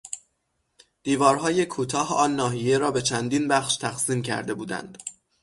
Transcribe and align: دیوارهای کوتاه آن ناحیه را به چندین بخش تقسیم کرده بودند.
دیوارهای 1.03 1.65
کوتاه 1.65 2.13
آن 2.13 2.35
ناحیه 2.35 2.77
را 2.77 2.91
به 2.91 3.01
چندین 3.01 3.47
بخش 3.47 3.77
تقسیم 3.77 4.21
کرده 4.21 4.53
بودند. 4.53 5.03